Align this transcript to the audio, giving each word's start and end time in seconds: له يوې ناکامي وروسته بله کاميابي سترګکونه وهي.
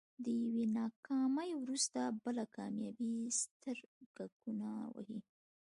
له 0.21 0.29
يوې 0.43 0.65
ناکامي 0.77 1.51
وروسته 1.57 1.99
بله 2.23 2.43
کاميابي 2.55 3.13
سترګکونه 3.41 4.69
وهي. 4.95 5.19